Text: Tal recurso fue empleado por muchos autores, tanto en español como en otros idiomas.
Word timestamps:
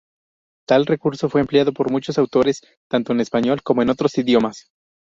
Tal 0.67 0.87
recurso 0.87 1.29
fue 1.29 1.41
empleado 1.41 1.73
por 1.73 1.91
muchos 1.91 2.17
autores, 2.17 2.61
tanto 2.89 3.11
en 3.13 3.19
español 3.19 3.61
como 3.61 3.83
en 3.83 3.91
otros 3.91 4.17
idiomas. 4.17 4.71